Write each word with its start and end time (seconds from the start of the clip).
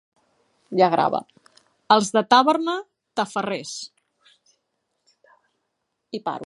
Els 1.95 2.09
de 2.17 2.23
Tàrbena, 2.33 2.75
tafarrers. 3.21 3.75